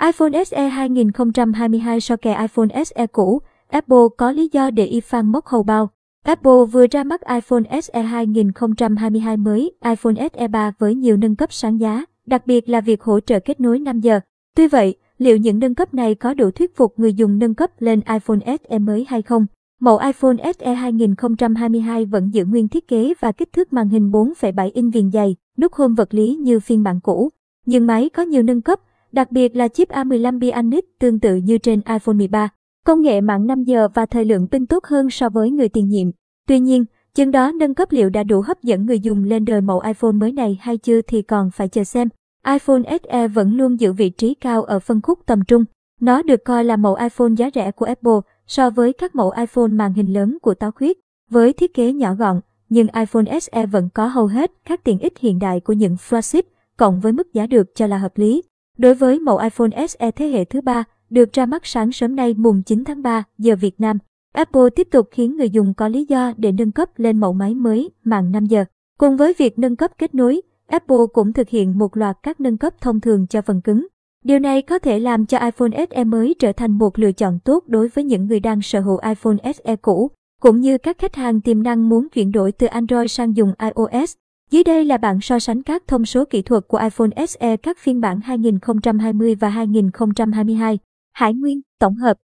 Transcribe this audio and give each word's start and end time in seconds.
iPhone 0.00 0.44
SE 0.44 0.68
2022 0.68 2.00
so 2.00 2.16
kè 2.16 2.36
iPhone 2.40 2.84
SE 2.84 3.06
cũ, 3.06 3.42
Apple 3.68 3.98
có 4.16 4.32
lý 4.32 4.48
do 4.52 4.70
để 4.70 4.84
y 4.84 5.00
phan 5.00 5.26
mốc 5.26 5.46
hầu 5.46 5.62
bao. 5.62 5.90
Apple 6.24 6.64
vừa 6.72 6.86
ra 6.90 7.04
mắt 7.04 7.20
iPhone 7.20 7.80
SE 7.82 8.02
2022 8.02 9.36
mới, 9.36 9.72
iPhone 9.84 10.28
SE 10.32 10.48
3 10.48 10.72
với 10.78 10.94
nhiều 10.94 11.16
nâng 11.16 11.36
cấp 11.36 11.52
sáng 11.52 11.80
giá, 11.80 12.04
đặc 12.26 12.46
biệt 12.46 12.68
là 12.68 12.80
việc 12.80 13.02
hỗ 13.02 13.20
trợ 13.20 13.40
kết 13.40 13.60
nối 13.60 13.78
5 13.78 14.00
giờ. 14.00 14.20
Tuy 14.56 14.66
vậy, 14.66 14.94
liệu 15.18 15.36
những 15.36 15.58
nâng 15.58 15.74
cấp 15.74 15.94
này 15.94 16.14
có 16.14 16.34
đủ 16.34 16.50
thuyết 16.50 16.76
phục 16.76 16.98
người 16.98 17.14
dùng 17.14 17.38
nâng 17.38 17.54
cấp 17.54 17.70
lên 17.78 18.00
iPhone 18.00 18.56
SE 18.68 18.78
mới 18.78 19.06
hay 19.08 19.22
không? 19.22 19.46
Mẫu 19.80 19.98
iPhone 19.98 20.52
SE 20.58 20.74
2022 20.74 22.04
vẫn 22.04 22.34
giữ 22.34 22.44
nguyên 22.44 22.68
thiết 22.68 22.88
kế 22.88 23.14
và 23.20 23.32
kích 23.32 23.52
thước 23.52 23.72
màn 23.72 23.88
hình 23.88 24.10
4,7 24.10 24.70
inch 24.74 24.94
viền 24.94 25.10
dày, 25.10 25.36
nút 25.56 25.72
home 25.72 25.94
vật 25.96 26.14
lý 26.14 26.34
như 26.34 26.60
phiên 26.60 26.82
bản 26.82 27.00
cũ. 27.00 27.30
Nhưng 27.66 27.86
máy 27.86 28.08
có 28.08 28.22
nhiều 28.22 28.42
nâng 28.42 28.62
cấp, 28.62 28.80
đặc 29.12 29.32
biệt 29.32 29.56
là 29.56 29.68
chip 29.68 29.88
A15 29.88 30.38
Bionic 30.38 30.98
tương 30.98 31.20
tự 31.20 31.36
như 31.36 31.58
trên 31.58 31.80
iPhone 31.86 32.14
13. 32.14 32.48
Công 32.86 33.02
nghệ 33.02 33.20
mạng 33.20 33.46
5 33.46 33.64
giờ 33.64 33.88
và 33.94 34.06
thời 34.06 34.24
lượng 34.24 34.46
pin 34.50 34.66
tốt 34.66 34.84
hơn 34.84 35.10
so 35.10 35.28
với 35.28 35.50
người 35.50 35.68
tiền 35.68 35.88
nhiệm. 35.88 36.08
Tuy 36.46 36.58
nhiên, 36.60 36.84
chừng 37.14 37.30
đó 37.30 37.52
nâng 37.52 37.74
cấp 37.74 37.92
liệu 37.92 38.10
đã 38.10 38.22
đủ 38.22 38.40
hấp 38.40 38.62
dẫn 38.62 38.86
người 38.86 39.00
dùng 39.00 39.24
lên 39.24 39.44
đời 39.44 39.60
mẫu 39.60 39.80
iPhone 39.80 40.12
mới 40.12 40.32
này 40.32 40.58
hay 40.60 40.76
chưa 40.76 41.02
thì 41.02 41.22
còn 41.22 41.50
phải 41.50 41.68
chờ 41.68 41.84
xem. 41.84 42.08
iPhone 42.46 42.82
SE 43.02 43.28
vẫn 43.28 43.56
luôn 43.56 43.80
giữ 43.80 43.92
vị 43.92 44.10
trí 44.10 44.34
cao 44.34 44.62
ở 44.62 44.78
phân 44.78 45.00
khúc 45.00 45.18
tầm 45.26 45.40
trung. 45.48 45.64
Nó 46.00 46.22
được 46.22 46.44
coi 46.44 46.64
là 46.64 46.76
mẫu 46.76 46.94
iPhone 46.94 47.30
giá 47.36 47.50
rẻ 47.54 47.70
của 47.70 47.86
Apple 47.86 48.20
so 48.46 48.70
với 48.70 48.92
các 48.92 49.14
mẫu 49.14 49.30
iPhone 49.30 49.68
màn 49.68 49.92
hình 49.94 50.12
lớn 50.12 50.38
của 50.42 50.54
táo 50.54 50.70
khuyết. 50.72 50.98
Với 51.30 51.52
thiết 51.52 51.74
kế 51.74 51.92
nhỏ 51.92 52.14
gọn, 52.14 52.40
nhưng 52.68 52.86
iPhone 52.86 53.40
SE 53.40 53.66
vẫn 53.66 53.88
có 53.94 54.06
hầu 54.06 54.26
hết 54.26 54.52
các 54.64 54.84
tiện 54.84 54.98
ích 54.98 55.18
hiện 55.18 55.38
đại 55.38 55.60
của 55.60 55.72
những 55.72 55.94
flagship, 55.94 56.42
cộng 56.76 57.00
với 57.00 57.12
mức 57.12 57.32
giá 57.32 57.46
được 57.46 57.74
cho 57.74 57.86
là 57.86 57.98
hợp 57.98 58.18
lý. 58.18 58.42
Đối 58.78 58.94
với 58.94 59.20
mẫu 59.20 59.38
iPhone 59.38 59.86
SE 59.88 60.10
thế 60.10 60.26
hệ 60.28 60.44
thứ 60.44 60.60
ba, 60.60 60.84
được 61.10 61.32
ra 61.32 61.46
mắt 61.46 61.66
sáng 61.66 61.92
sớm 61.92 62.16
nay 62.16 62.34
mùng 62.34 62.62
9 62.62 62.84
tháng 62.84 63.02
3 63.02 63.24
giờ 63.38 63.56
Việt 63.56 63.80
Nam, 63.80 63.98
Apple 64.34 64.70
tiếp 64.76 64.88
tục 64.90 65.08
khiến 65.10 65.36
người 65.36 65.50
dùng 65.50 65.74
có 65.74 65.88
lý 65.88 66.04
do 66.04 66.32
để 66.36 66.52
nâng 66.52 66.72
cấp 66.72 66.88
lên 66.96 67.20
mẫu 67.20 67.32
máy 67.32 67.54
mới 67.54 67.90
mạng 68.04 68.32
5 68.32 68.46
giờ. 68.46 68.64
Cùng 68.98 69.16
với 69.16 69.34
việc 69.38 69.58
nâng 69.58 69.76
cấp 69.76 69.90
kết 69.98 70.14
nối, 70.14 70.40
Apple 70.66 70.96
cũng 71.12 71.32
thực 71.32 71.48
hiện 71.48 71.78
một 71.78 71.96
loạt 71.96 72.16
các 72.22 72.40
nâng 72.40 72.56
cấp 72.56 72.80
thông 72.80 73.00
thường 73.00 73.26
cho 73.26 73.42
phần 73.42 73.60
cứng. 73.60 73.86
Điều 74.24 74.38
này 74.38 74.62
có 74.62 74.78
thể 74.78 74.98
làm 74.98 75.26
cho 75.26 75.38
iPhone 75.38 75.86
SE 75.90 76.04
mới 76.04 76.34
trở 76.38 76.52
thành 76.52 76.72
một 76.72 76.98
lựa 76.98 77.12
chọn 77.12 77.38
tốt 77.44 77.64
đối 77.66 77.88
với 77.88 78.04
những 78.04 78.26
người 78.26 78.40
đang 78.40 78.62
sở 78.62 78.80
hữu 78.80 78.98
iPhone 79.08 79.52
SE 79.52 79.76
cũ, 79.76 80.10
cũng 80.42 80.60
như 80.60 80.78
các 80.78 80.98
khách 80.98 81.14
hàng 81.14 81.40
tiềm 81.40 81.62
năng 81.62 81.88
muốn 81.88 82.08
chuyển 82.08 82.32
đổi 82.32 82.52
từ 82.52 82.66
Android 82.66 83.10
sang 83.10 83.36
dùng 83.36 83.52
iOS. 83.58 84.14
Dưới 84.50 84.64
đây 84.64 84.84
là 84.84 84.96
bảng 84.96 85.20
so 85.20 85.38
sánh 85.38 85.62
các 85.62 85.82
thông 85.86 86.06
số 86.06 86.24
kỹ 86.24 86.42
thuật 86.42 86.64
của 86.68 86.78
iPhone 86.78 87.26
SE 87.26 87.56
các 87.56 87.78
phiên 87.78 88.00
bản 88.00 88.20
2020 88.20 89.34
và 89.34 89.48
2022. 89.48 90.78
Hải 91.12 91.34
Nguyên, 91.34 91.60
tổng 91.78 91.94
hợp 91.94 92.18